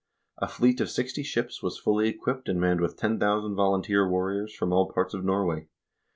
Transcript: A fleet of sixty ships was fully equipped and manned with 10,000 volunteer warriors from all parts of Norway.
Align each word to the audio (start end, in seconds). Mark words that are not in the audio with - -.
A 0.39 0.47
fleet 0.47 0.81
of 0.81 0.89
sixty 0.89 1.21
ships 1.21 1.61
was 1.61 1.77
fully 1.77 2.09
equipped 2.09 2.49
and 2.49 2.59
manned 2.59 2.81
with 2.81 2.97
10,000 2.97 3.53
volunteer 3.53 4.09
warriors 4.09 4.51
from 4.51 4.73
all 4.73 4.91
parts 4.91 5.13
of 5.13 5.23
Norway. 5.23 5.67